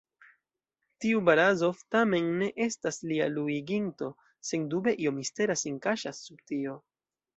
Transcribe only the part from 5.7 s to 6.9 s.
kaŝas sub tio.